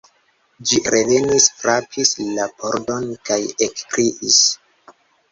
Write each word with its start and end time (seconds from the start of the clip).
Ĝi 0.69 0.77
revenis, 0.93 1.49
frapis 1.59 2.13
la 2.29 2.47
pordon 2.61 3.05
kaj 3.29 3.37
ekkriis. 3.67 4.39